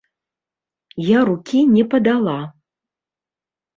Я 1.09 1.19
рукі 1.29 1.59
не 1.75 1.83
падала. 1.93 2.35